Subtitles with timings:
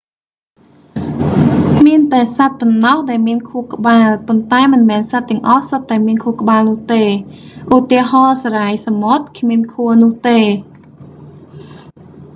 [1.85, 7.03] មានតែសត្វប៉ុណ្ណោះដែលមានខួរក្បាល ប៉ុន្តែ មិនមែនសត្វទាំងអស់សុទ្ធតែមានខួរក្បាលនោះទេ
[7.75, 10.39] ឧទាហរណ៍ សារាយសមុទ្រគ្មានខួរនោះទេ